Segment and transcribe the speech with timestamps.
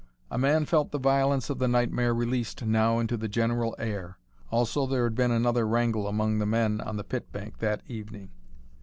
[0.31, 4.17] A man felt the violence of the nightmare released now into the general air.
[4.49, 8.31] Also there had been another wrangle among the men on the pit bank that evening.